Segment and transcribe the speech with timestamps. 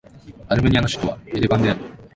[0.49, 1.79] アルメニアの首都はエレバンである